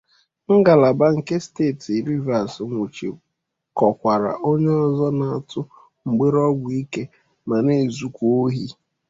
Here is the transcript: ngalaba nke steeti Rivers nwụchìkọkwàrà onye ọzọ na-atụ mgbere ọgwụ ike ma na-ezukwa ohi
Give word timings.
ngalaba 0.57 1.05
nke 1.17 1.35
steeti 1.45 1.93
Rivers 2.07 2.53
nwụchìkọkwàrà 2.69 4.31
onye 4.49 4.73
ọzọ 4.85 5.07
na-atụ 5.19 5.61
mgbere 6.09 6.39
ọgwụ 6.49 6.67
ike 6.81 7.03
ma 7.47 7.55
na-ezukwa 7.65 8.25
ohi 8.43 8.65